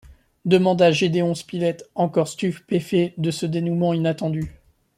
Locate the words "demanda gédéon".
0.45-1.35